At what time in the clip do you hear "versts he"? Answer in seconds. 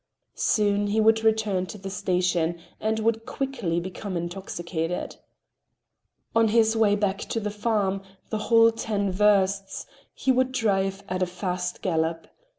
9.11-10.31